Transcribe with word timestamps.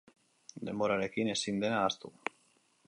Denborarekin 0.69 1.31
ezin 1.35 1.63
dena 1.65 1.81
ahaztu. 1.85 2.13